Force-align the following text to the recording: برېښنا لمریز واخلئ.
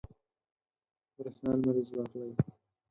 برېښنا 1.15 1.51
لمریز 1.59 1.87
واخلئ. 1.95 2.31